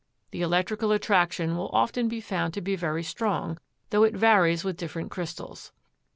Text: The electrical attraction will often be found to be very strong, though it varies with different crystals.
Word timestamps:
The 0.31 0.41
electrical 0.41 0.91
attraction 0.91 1.55
will 1.55 1.69
often 1.73 2.07
be 2.07 2.21
found 2.21 2.55
to 2.55 2.59
be 2.61 2.75
very 2.75 3.03
strong, 3.03 3.59
though 3.91 4.01
it 4.01 4.15
varies 4.17 4.63
with 4.63 4.75
different 4.75 5.11
crystals. 5.11 5.73